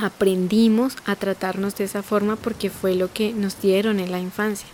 aprendimos 0.00 0.96
a 1.06 1.14
tratarnos 1.14 1.76
de 1.76 1.84
esa 1.84 2.02
forma 2.02 2.34
porque 2.34 2.70
fue 2.70 2.96
lo 2.96 3.12
que 3.12 3.32
nos 3.32 3.60
dieron 3.60 4.00
en 4.00 4.10
la 4.10 4.18
infancia. 4.18 4.68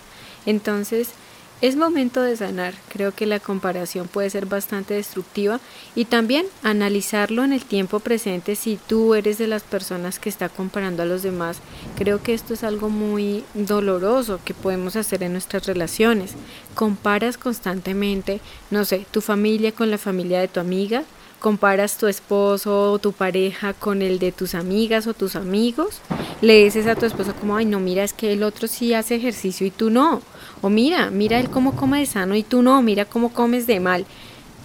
Entonces, 0.47 1.11
es 1.61 1.77
momento 1.77 2.23
de 2.23 2.37
sanar. 2.37 2.75
Creo 2.89 3.13
que 3.13 3.27
la 3.27 3.41
comparación 3.41 4.07
puede 4.07 4.31
ser 4.31 4.47
bastante 4.47 4.95
destructiva 4.95 5.61
y 5.95 6.05
también 6.05 6.47
analizarlo 6.63 7.45
en 7.45 7.53
el 7.53 7.65
tiempo 7.65 8.01
presente 8.01 8.55
si 8.55 8.77
tú 8.77 9.15
eres 9.15 9.39
de 9.39 9.49
las 9.49 9.63
personas 9.63 10.19
que 10.19 10.29
está 10.29 10.49
comparando 10.49 11.03
a 11.03 11.07
los 11.07 11.23
demás. 11.23 11.59
Creo 11.97 12.23
que 12.23 12.35
esto 12.35 12.55
es 12.55 12.63
algo 12.63 12.91
muy 12.91 13.45
doloroso 13.55 14.41
que 14.45 14.55
podemos 14.55 14.97
hacer 14.97 15.23
en 15.23 15.33
nuestras 15.33 15.67
relaciones. 15.67 16.35
Comparas 16.75 17.39
constantemente, 17.39 18.41
no 18.71 18.85
sé, 18.85 19.07
tu 19.11 19.21
familia 19.21 19.73
con 19.73 19.91
la 19.91 19.99
familia 19.99 20.41
de 20.41 20.49
tu 20.49 20.61
amiga, 20.61 21.03
comparas 21.41 21.99
tu 21.99 22.07
esposo 22.07 22.93
o 22.93 22.99
tu 22.99 23.13
pareja 23.13 23.73
con 23.73 24.03
el 24.03 24.19
de 24.19 24.33
tus 24.33 24.55
amigas 24.55 25.07
o 25.07 25.15
tus 25.15 25.37
amigos, 25.37 26.01
le 26.41 26.65
dices 26.65 26.87
a 26.87 26.95
tu 26.95 27.07
esposo 27.07 27.35
como, 27.35 27.57
ay, 27.57 27.65
no, 27.65 27.81
mira, 27.81 28.05
es 28.05 28.13
que 28.13 28.33
el 28.33 28.43
otro 28.43 28.69
sí 28.69 28.95
hace 28.95 29.17
ejercicio 29.17 29.67
y 29.67 29.71
tú 29.71 29.91
no. 29.91 30.23
O 30.61 30.71
mira, 30.71 31.11
mira 31.11 31.39
él 31.39 31.51
cómo 31.51 31.77
come 31.77 32.01
de 32.01 32.07
sano 32.07 32.35
y 32.35 32.43
tú 32.43 32.63
no, 32.63 32.81
mira 32.83 33.05
cómo 33.05 33.33
comes 33.33 33.67
de 33.67 33.81
mal. 33.81 34.07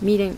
Miren, 0.01 0.37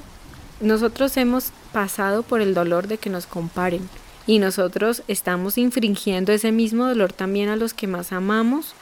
nosotros 0.60 1.16
hemos 1.18 1.52
pasado 1.72 2.24
por 2.24 2.42
el 2.42 2.54
dolor 2.54 2.88
de 2.88 2.98
que 2.98 3.10
nos 3.10 3.26
comparen 3.26 3.90
y 4.28 4.40
nosotros 4.40 5.04
estamos 5.08 5.58
infringiendo 5.58 6.32
ese 6.32 6.52
mismo 6.52 6.86
dolor 6.86 7.14
también 7.14 7.50
a 7.50 7.56
los 7.56 7.74
que 7.74 7.88
más 7.88 8.12
amamos. 8.12 8.74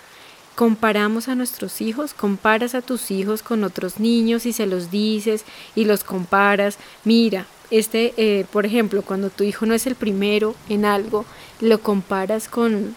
Comparamos 0.55 1.27
a 1.27 1.35
nuestros 1.35 1.81
hijos, 1.81 2.13
comparas 2.13 2.75
a 2.75 2.81
tus 2.81 3.09
hijos 3.11 3.41
con 3.41 3.63
otros 3.63 3.99
niños 3.99 4.45
y 4.45 4.53
se 4.53 4.67
los 4.67 4.91
dices 4.91 5.45
y 5.75 5.85
los 5.85 6.03
comparas. 6.03 6.77
Mira, 7.03 7.47
este, 7.71 8.13
eh, 8.17 8.45
por 8.51 8.65
ejemplo, 8.65 9.01
cuando 9.01 9.31
tu 9.31 9.43
hijo 9.43 9.65
no 9.65 9.73
es 9.73 9.87
el 9.87 9.95
primero 9.95 10.55
en 10.69 10.85
algo, 10.85 11.25
lo 11.59 11.79
comparas 11.81 12.47
con, 12.47 12.95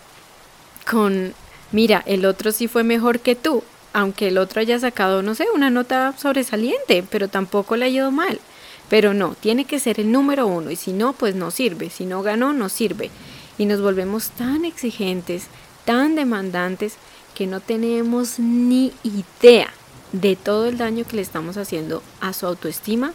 con 0.89 1.33
mira, 1.73 2.03
el 2.07 2.25
otro 2.25 2.53
sí 2.53 2.69
fue 2.69 2.85
mejor 2.85 3.21
que 3.21 3.35
tú, 3.37 3.63
aunque 3.93 4.29
el 4.29 4.39
otro 4.39 4.61
haya 4.61 4.79
sacado, 4.79 5.23
no 5.23 5.35
sé, 5.35 5.47
una 5.55 5.71
nota 5.71 6.15
sobresaliente, 6.19 7.05
pero 7.11 7.29
tampoco 7.29 7.77
le 7.77 7.87
ha 7.87 7.89
ido 7.89 8.11
mal. 8.11 8.41
Pero 8.89 9.15
no, 9.15 9.35
tiene 9.41 9.65
que 9.65 9.81
ser 9.81 9.99
el 9.99 10.13
número 10.13 10.47
uno 10.47 10.71
y 10.71 10.77
si 10.77 10.93
no, 10.93 11.13
pues 11.13 11.35
no 11.35 11.51
sirve, 11.51 11.91
si 11.91 12.05
no 12.07 12.23
ganó, 12.23 12.53
no 12.53 12.69
sirve. 12.69 13.11
Y 13.59 13.67
nos 13.67 13.81
volvemos 13.81 14.31
tan 14.31 14.65
exigentes, 14.65 15.47
tan 15.85 16.15
demandantes, 16.15 16.95
que 17.35 17.47
no 17.47 17.61
tenemos 17.61 18.39
ni 18.39 18.93
idea 19.03 19.69
de 20.13 20.37
todo 20.37 20.67
el 20.67 20.79
daño 20.79 21.05
que 21.05 21.17
le 21.17 21.23
estamos 21.23 21.57
haciendo 21.57 22.03
a 22.21 22.33
su 22.33 22.47
autoestima 22.47 23.13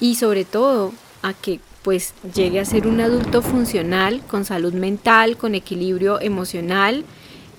y 0.00 0.14
sobre 0.14 0.44
todo 0.44 0.92
a 1.22 1.34
que 1.34 1.60
pues 1.82 2.14
llegue 2.34 2.60
a 2.60 2.64
ser 2.64 2.86
un 2.86 3.00
adulto 3.00 3.42
funcional, 3.42 4.22
con 4.26 4.44
salud 4.44 4.72
mental, 4.72 5.36
con 5.36 5.54
equilibrio 5.54 6.20
emocional, 6.20 7.04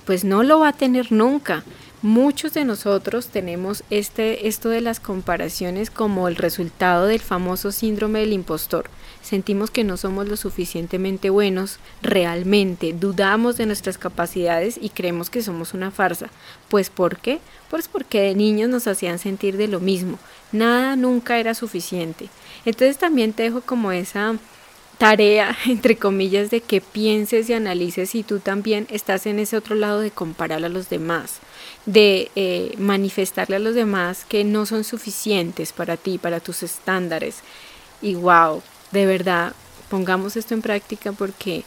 pues 0.06 0.24
no 0.24 0.44
lo 0.44 0.60
va 0.60 0.70
a 0.70 0.74
tener 0.74 1.12
nunca. 1.12 1.64
Muchos 2.04 2.56
de 2.56 2.66
nosotros 2.66 3.28
tenemos 3.28 3.84
este, 3.92 4.48
esto 4.48 4.70
de 4.70 4.82
las 4.82 5.00
comparaciones 5.00 5.92
como 5.92 6.28
el 6.28 6.36
resultado 6.36 7.06
del 7.06 7.20
famoso 7.20 7.72
síndrome 7.72 8.22
del 8.22 8.34
impostor. 8.34 8.90
Sentimos 9.22 9.70
que 9.70 9.84
no 9.84 9.98
somos 9.98 10.28
lo 10.28 10.36
suficientemente 10.36 11.30
buenos 11.30 11.78
realmente, 12.02 12.94
dudamos 12.94 13.56
de 13.58 13.68
nuestras 13.68 14.00
capacidades 14.00 14.80
y 14.82 14.90
creemos 14.90 15.30
que 15.30 15.44
somos 15.44 15.76
una 15.76 15.92
farsa. 15.92 16.32
Pues 16.70 16.90
¿por 16.90 17.18
qué? 17.18 17.40
Pues 17.70 17.88
porque 17.88 18.22
de 18.22 18.36
niños 18.36 18.70
nos 18.70 18.88
hacían 18.88 19.20
sentir 19.20 19.58
de 19.58 19.68
lo 19.68 19.80
mismo. 19.80 20.18
Nada 20.52 20.96
nunca 20.96 21.38
era 21.38 21.54
suficiente. 21.54 22.30
Entonces 22.66 22.98
también 22.98 23.34
te 23.34 23.44
dejo 23.44 23.62
como 23.62 23.92
esa 23.92 24.34
tarea, 25.02 25.58
entre 25.66 25.98
comillas, 25.98 26.52
de 26.52 26.62
que 26.62 26.80
pienses 26.80 27.50
y 27.50 27.54
analices 27.54 28.12
si 28.12 28.22
tú 28.22 28.38
también 28.38 28.86
estás 28.92 29.26
en 29.26 29.40
ese 29.40 29.58
otro 29.58 29.74
lado 29.74 30.00
de 30.00 30.12
comparar 30.12 30.64
a 30.64 30.70
los 30.70 30.90
demás, 30.90 31.40
de 31.88 32.30
eh, 32.36 32.76
manifestarle 32.78 33.56
a 33.56 33.60
los 33.60 33.74
demás 33.74 34.26
que 34.30 34.44
no 34.44 34.68
son 34.68 34.84
suficientes 34.84 35.74
para 35.74 35.98
ti, 35.98 36.20
para 36.20 36.40
tus 36.40 36.62
estándares. 36.62 37.38
Y 38.04 38.14
wow, 38.14 38.62
de 38.92 39.08
verdad, 39.08 39.54
pongamos 39.90 40.38
esto 40.38 40.54
en 40.54 40.62
práctica 40.62 41.14
porque 41.14 41.64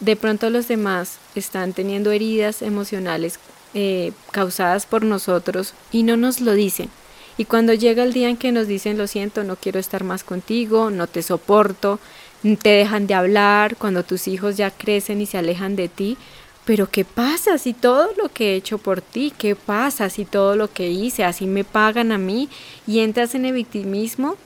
de 0.00 0.16
pronto 0.16 0.48
los 0.48 0.66
demás 0.66 1.18
están 1.34 1.74
teniendo 1.74 2.10
heridas 2.10 2.62
emocionales 2.62 3.38
eh, 3.74 4.12
causadas 4.30 4.86
por 4.86 5.04
nosotros 5.04 5.74
y 5.92 6.04
no 6.04 6.16
nos 6.16 6.40
lo 6.40 6.54
dicen. 6.54 6.88
Y 7.36 7.44
cuando 7.44 7.74
llega 7.74 8.02
el 8.02 8.12
día 8.12 8.28
en 8.28 8.36
que 8.36 8.52
nos 8.52 8.66
dicen, 8.66 8.98
lo 8.98 9.06
siento, 9.06 9.44
no 9.44 9.56
quiero 9.56 9.78
estar 9.78 10.04
más 10.04 10.24
contigo, 10.24 10.90
no 10.90 11.06
te 11.06 11.22
soporto, 11.22 11.98
te 12.42 12.70
dejan 12.70 13.06
de 13.06 13.14
hablar, 13.14 13.76
cuando 13.76 14.02
tus 14.02 14.28
hijos 14.28 14.56
ya 14.56 14.70
crecen 14.70 15.20
y 15.20 15.26
se 15.26 15.38
alejan 15.38 15.76
de 15.76 15.88
ti. 15.88 16.16
Pero 16.64 16.88
¿qué 16.88 17.04
pasa 17.04 17.58
si 17.58 17.72
todo 17.72 18.10
lo 18.20 18.28
que 18.28 18.52
he 18.52 18.56
hecho 18.56 18.78
por 18.78 19.00
ti? 19.00 19.32
¿Qué 19.36 19.56
pasa 19.56 20.08
si 20.10 20.24
todo 20.24 20.54
lo 20.54 20.72
que 20.72 20.90
hice 20.90 21.24
así 21.24 21.46
me 21.46 21.64
pagan 21.64 22.12
a 22.12 22.18
mí? 22.18 22.48
Y 22.86 23.00
entras 23.00 23.34
en 23.34 23.44
el 23.44 23.52
victimismo 23.52 24.36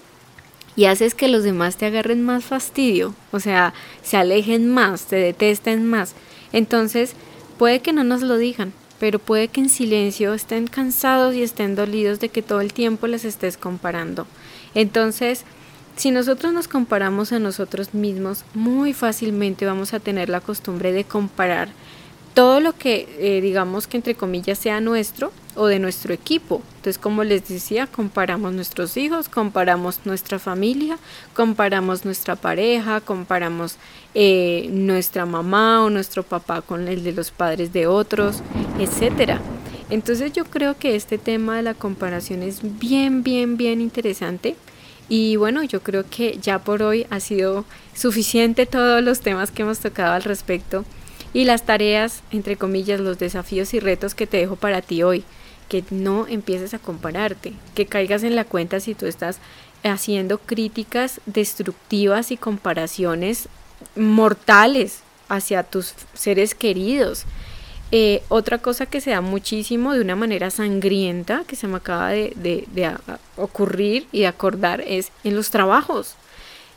y 0.76 0.84
haces 0.84 1.14
que 1.14 1.28
los 1.28 1.42
demás 1.42 1.76
te 1.76 1.86
agarren 1.86 2.22
más 2.22 2.44
fastidio, 2.44 3.14
o 3.32 3.40
sea, 3.40 3.72
se 4.02 4.18
alejen 4.18 4.68
más, 4.68 5.06
te 5.06 5.16
detesten 5.16 5.86
más. 5.86 6.14
Entonces, 6.52 7.14
puede 7.58 7.80
que 7.80 7.94
no 7.94 8.04
nos 8.04 8.20
lo 8.20 8.36
digan, 8.36 8.74
pero 9.00 9.18
puede 9.18 9.48
que 9.48 9.60
en 9.60 9.70
silencio 9.70 10.34
estén 10.34 10.66
cansados 10.66 11.34
y 11.34 11.42
estén 11.42 11.74
dolidos 11.74 12.20
de 12.20 12.28
que 12.28 12.42
todo 12.42 12.60
el 12.60 12.74
tiempo 12.74 13.06
les 13.06 13.24
estés 13.24 13.56
comparando. 13.56 14.26
Entonces, 14.74 15.44
si 15.96 16.10
nosotros 16.10 16.52
nos 16.52 16.68
comparamos 16.68 17.32
a 17.32 17.38
nosotros 17.38 17.94
mismos, 17.94 18.44
muy 18.54 18.92
fácilmente 18.92 19.64
vamos 19.64 19.94
a 19.94 20.00
tener 20.00 20.28
la 20.28 20.40
costumbre 20.40 20.92
de 20.92 21.04
comparar 21.04 21.68
todo 22.34 22.60
lo 22.60 22.74
que 22.74 23.08
eh, 23.18 23.40
digamos 23.40 23.86
que 23.86 23.96
entre 23.96 24.14
comillas 24.14 24.58
sea 24.58 24.78
nuestro 24.82 25.32
o 25.54 25.68
de 25.68 25.78
nuestro 25.78 26.12
equipo. 26.12 26.60
Entonces, 26.76 26.98
como 26.98 27.24
les 27.24 27.48
decía, 27.48 27.86
comparamos 27.86 28.52
nuestros 28.52 28.98
hijos, 28.98 29.30
comparamos 29.30 30.00
nuestra 30.04 30.38
familia, 30.38 30.98
comparamos 31.34 32.04
nuestra 32.04 32.36
pareja, 32.36 33.00
comparamos 33.00 33.76
eh, 34.12 34.68
nuestra 34.70 35.24
mamá 35.24 35.82
o 35.82 35.88
nuestro 35.88 36.24
papá 36.24 36.60
con 36.60 36.88
el 36.88 37.04
de 37.04 37.12
los 37.12 37.30
padres 37.30 37.72
de 37.72 37.86
otros, 37.86 38.42
etcétera. 38.78 39.40
Entonces 39.88 40.34
yo 40.34 40.44
creo 40.44 40.76
que 40.76 40.94
este 40.94 41.16
tema 41.16 41.56
de 41.56 41.62
la 41.62 41.72
comparación 41.72 42.42
es 42.42 42.60
bien, 42.78 43.22
bien, 43.22 43.56
bien 43.56 43.80
interesante 43.80 44.56
y 45.08 45.36
bueno, 45.36 45.62
yo 45.62 45.82
creo 45.82 46.04
que 46.08 46.38
ya 46.40 46.58
por 46.58 46.82
hoy 46.82 47.06
ha 47.10 47.20
sido 47.20 47.64
suficiente 47.94 48.66
todos 48.66 49.02
los 49.02 49.20
temas 49.20 49.50
que 49.50 49.62
hemos 49.62 49.78
tocado 49.78 50.14
al 50.14 50.24
respecto 50.24 50.84
y 51.32 51.44
las 51.44 51.64
tareas, 51.64 52.22
entre 52.32 52.56
comillas, 52.56 52.98
los 52.98 53.18
desafíos 53.18 53.74
y 53.74 53.80
retos 53.80 54.14
que 54.14 54.26
te 54.26 54.38
dejo 54.38 54.56
para 54.56 54.82
ti 54.82 55.02
hoy. 55.02 55.24
Que 55.68 55.84
no 55.90 56.26
empieces 56.28 56.74
a 56.74 56.78
compararte, 56.78 57.52
que 57.74 57.86
caigas 57.86 58.22
en 58.22 58.36
la 58.36 58.44
cuenta 58.44 58.78
si 58.78 58.94
tú 58.94 59.06
estás 59.06 59.38
haciendo 59.82 60.38
críticas 60.38 61.20
destructivas 61.26 62.30
y 62.30 62.36
comparaciones 62.36 63.48
mortales 63.96 65.00
hacia 65.28 65.64
tus 65.64 65.94
seres 66.14 66.54
queridos 66.54 67.26
eh, 67.92 68.22
otra 68.28 68.58
cosa 68.58 68.86
que 68.86 69.00
se 69.00 69.10
da 69.10 69.20
muchísimo 69.20 69.94
de 69.94 70.00
una 70.00 70.16
manera 70.16 70.50
sangrienta, 70.50 71.44
que 71.46 71.56
se 71.56 71.68
me 71.68 71.76
acaba 71.76 72.10
de, 72.10 72.96
ocurrir 73.36 74.06
y 74.12 74.20
de 74.20 74.26
acordar, 74.26 74.80
es 74.80 75.12
en 75.24 75.36
los 75.36 75.50
trabajos. 75.50 76.14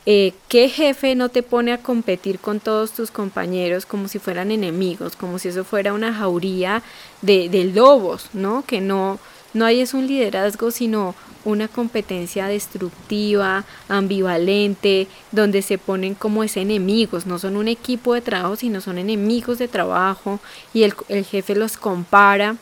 Eh, 0.06 0.32
¿Qué 0.48 0.68
jefe 0.68 1.14
no 1.14 1.28
te 1.28 1.42
pone 1.42 1.72
a 1.72 1.78
competir 1.78 2.38
con 2.38 2.58
todos 2.58 2.92
tus 2.92 3.10
compañeros 3.10 3.84
como 3.86 4.08
si 4.08 4.18
fueran 4.18 4.50
enemigos, 4.50 5.14
como 5.14 5.38
si 5.38 5.48
eso 5.48 5.64
fuera 5.64 5.92
una 5.92 6.14
jauría 6.14 6.82
de, 7.22 7.48
de 7.48 7.64
lobos, 7.64 8.30
¿no? 8.32 8.64
Que 8.66 8.80
no, 8.80 9.18
no 9.52 9.66
hay 9.66 9.80
es 9.80 9.92
un 9.92 10.06
liderazgo, 10.06 10.70
sino 10.70 11.14
una 11.44 11.68
competencia 11.68 12.46
destructiva, 12.46 13.64
ambivalente, 13.88 15.08
donde 15.32 15.62
se 15.62 15.78
ponen 15.78 16.14
como 16.14 16.44
es 16.44 16.56
enemigos, 16.56 17.26
no 17.26 17.38
son 17.38 17.56
un 17.56 17.68
equipo 17.68 18.14
de 18.14 18.20
trabajo, 18.20 18.56
sino 18.56 18.80
son 18.80 18.98
enemigos 18.98 19.58
de 19.58 19.68
trabajo 19.68 20.40
y 20.72 20.82
el, 20.82 20.94
el 21.08 21.24
jefe 21.24 21.54
los 21.54 21.76
compara. 21.76 22.56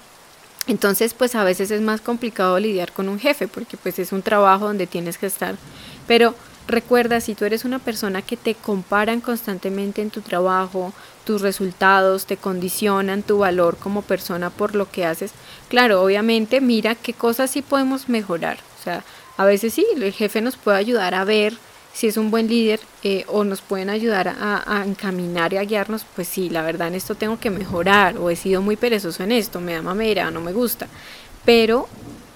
Entonces, 0.66 1.14
pues 1.14 1.35
a 1.35 1.44
veces 1.44 1.70
es 1.70 1.80
más 1.80 2.00
complicado 2.00 2.58
lidiar 2.58 2.92
con 2.92 3.08
un 3.08 3.18
jefe, 3.18 3.49
porque 3.49 3.76
pues 3.76 3.99
es 3.99 4.12
un 4.12 4.23
trabajo 4.23 4.66
donde 4.66 4.87
tienes 4.87 5.16
que 5.16 5.26
estar. 5.26 5.56
Pero 6.06 6.35
Recuerda, 6.68 7.23
si 7.23 7.35
tú 7.35 7.47
eres 7.47 7.64
una 7.64 7.78
persona 7.78 8.20
que 8.20 8.37
te 8.37 8.54
comparan 8.54 9.23
constantemente 9.23 10.02
en 10.02 10.11
tu 10.11 10.20
trabajo, 10.20 10.92
tus 11.25 11.40
resultados, 11.40 12.26
te 12.26 12.37
condicionan 12.37 13.23
tu 13.23 13.38
valor 13.38 13.78
como 13.78 14.02
persona 14.02 14.50
por 14.50 14.75
lo 14.75 14.90
que 14.90 15.06
haces, 15.06 15.32
claro, 15.70 16.02
obviamente 16.02 16.61
mira 16.61 16.94
qué 16.94 17.14
cosas 17.14 17.52
sí 17.52 17.62
podemos 17.62 18.11
mejorar. 18.11 18.58
Sea, 18.88 19.04
a 19.37 19.45
veces 19.45 19.75
sí, 19.75 19.87
el 19.95 20.14
jefe 20.14 20.40
nos 20.40 20.57
puede 20.57 20.78
ayudar 20.78 21.14
a 21.14 21.25
ver 21.25 21.52
si 21.92 22.07
es 22.07 22.16
un 22.16 22.30
buen 22.30 22.49
líder 22.49 22.80
eh, 23.02 23.25
o 23.28 23.45
nos 23.45 23.61
pueden 23.61 23.90
ayudar 23.90 24.28
a, 24.28 24.83
encaminar 24.87 25.52
y 25.52 25.59
a 25.59 25.64
guiarnos, 25.64 26.07
pues 26.16 26.26
sí, 26.26 26.49
la 26.49 26.62
verdad 26.62 26.88
en 26.88 26.95
esto 26.95 27.14
tengo 27.14 27.38
que 27.38 27.50
mejorar 27.50 28.16
o 28.16 28.30
he 28.30 28.37
sido 28.37 28.62
muy 28.62 28.76
perezoso 28.76 29.23
en 29.25 29.33
esto, 29.33 29.61
me 29.61 29.75
da 29.75 29.83
mamera, 29.83 30.30
no 30.30 30.40
me 30.40 30.52
gusta. 30.54 30.87
Pero 31.45 31.87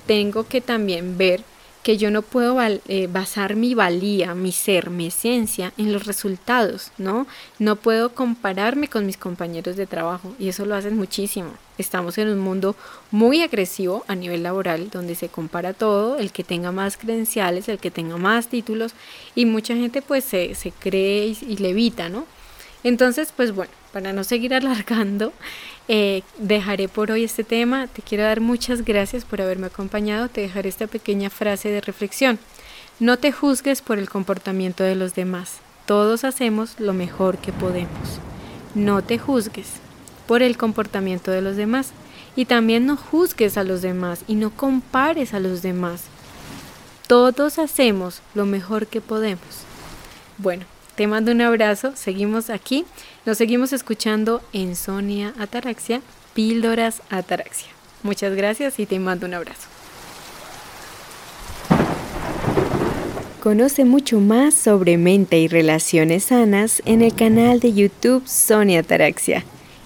tengo 0.06 0.46
que 0.46 0.60
también 0.60 1.16
ver 1.16 1.42
que 1.82 1.96
yo 1.96 2.10
no 2.10 2.22
puedo 2.22 2.56
eh, 2.62 3.08
basar 3.08 3.56
mi 3.56 3.74
valía, 3.74 4.34
mi 4.34 4.52
ser, 4.52 4.90
mi 4.90 5.06
esencia 5.06 5.72
en 5.76 5.92
los 5.92 6.06
resultados, 6.06 6.92
¿no? 6.96 7.26
No 7.58 7.76
puedo 7.76 8.14
compararme 8.14 8.88
con 8.88 9.04
mis 9.04 9.16
compañeros 9.16 9.76
de 9.76 9.86
trabajo 9.86 10.34
y 10.38 10.48
eso 10.48 10.64
lo 10.64 10.76
hacen 10.76 10.96
muchísimo. 10.96 11.50
Estamos 11.78 12.18
en 12.18 12.28
un 12.28 12.38
mundo 12.38 12.76
muy 13.10 13.42
agresivo 13.42 14.04
a 14.06 14.14
nivel 14.14 14.44
laboral 14.44 14.90
donde 14.90 15.16
se 15.16 15.28
compara 15.28 15.72
todo, 15.72 16.18
el 16.18 16.30
que 16.30 16.44
tenga 16.44 16.70
más 16.70 16.96
credenciales, 16.96 17.68
el 17.68 17.78
que 17.78 17.90
tenga 17.90 18.16
más 18.16 18.46
títulos 18.46 18.92
y 19.34 19.46
mucha 19.46 19.74
gente 19.74 20.02
pues 20.02 20.24
se, 20.24 20.54
se 20.54 20.70
cree 20.70 21.26
y, 21.26 21.38
y 21.48 21.56
levita, 21.56 22.08
¿no? 22.08 22.26
Entonces, 22.84 23.32
pues 23.36 23.54
bueno, 23.54 23.72
para 23.92 24.12
no 24.12 24.24
seguir 24.24 24.54
alargando, 24.54 25.32
eh, 25.88 26.22
dejaré 26.38 26.88
por 26.88 27.10
hoy 27.10 27.24
este 27.24 27.44
tema. 27.44 27.86
Te 27.86 28.02
quiero 28.02 28.24
dar 28.24 28.40
muchas 28.40 28.84
gracias 28.84 29.24
por 29.24 29.40
haberme 29.40 29.66
acompañado. 29.66 30.28
Te 30.28 30.40
dejaré 30.42 30.68
esta 30.68 30.86
pequeña 30.86 31.30
frase 31.30 31.70
de 31.70 31.80
reflexión. 31.80 32.38
No 33.00 33.16
te 33.16 33.32
juzgues 33.32 33.82
por 33.82 33.98
el 33.98 34.08
comportamiento 34.08 34.84
de 34.84 34.94
los 34.94 35.14
demás. 35.14 35.58
Todos 35.86 36.24
hacemos 36.24 36.78
lo 36.78 36.92
mejor 36.92 37.38
que 37.38 37.52
podemos. 37.52 38.20
No 38.74 39.02
te 39.02 39.18
juzgues 39.18 39.68
por 40.26 40.42
el 40.42 40.56
comportamiento 40.56 41.30
de 41.30 41.42
los 41.42 41.56
demás. 41.56 41.90
Y 42.34 42.46
también 42.46 42.86
no 42.86 42.96
juzgues 42.96 43.58
a 43.58 43.64
los 43.64 43.82
demás 43.82 44.24
y 44.26 44.36
no 44.36 44.50
compares 44.50 45.34
a 45.34 45.40
los 45.40 45.60
demás. 45.60 46.04
Todos 47.06 47.58
hacemos 47.58 48.22
lo 48.34 48.46
mejor 48.46 48.86
que 48.86 49.02
podemos. 49.02 49.42
Bueno, 50.38 50.64
te 50.96 51.06
mando 51.06 51.32
un 51.32 51.40
abrazo, 51.40 51.92
seguimos 51.94 52.50
aquí, 52.50 52.84
nos 53.24 53.38
seguimos 53.38 53.72
escuchando 53.72 54.42
en 54.52 54.76
Sonia 54.76 55.32
Ataraxia, 55.38 56.02
Píldoras 56.34 57.00
Ataraxia. 57.08 57.68
Muchas 58.02 58.34
gracias 58.34 58.78
y 58.78 58.86
te 58.86 58.98
mando 58.98 59.26
un 59.26 59.34
abrazo. 59.34 59.68
Conoce 63.42 63.84
mucho 63.84 64.20
más 64.20 64.54
sobre 64.54 64.98
mente 64.98 65.38
y 65.38 65.48
relaciones 65.48 66.24
sanas 66.24 66.82
en 66.84 67.02
el 67.02 67.14
canal 67.14 67.58
de 67.58 67.72
YouTube 67.72 68.22
Sonia 68.26 68.80
Ataraxia 68.80 69.44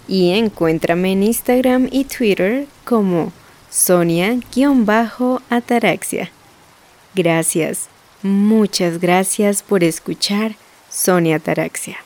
y 0.09 0.33
encuéntrame 0.33 1.13
en 1.13 1.23
Instagram 1.23 1.89
y 1.91 2.05
Twitter 2.05 2.67
como 2.85 3.33
Sonia-Ataraxia. 3.71 6.31
Gracias, 7.15 7.89
muchas 8.23 9.01
gracias 9.01 9.63
por 9.63 9.85
escuchar 9.85 10.57
Sonia 10.97 11.39
Taraxia. 11.39 12.06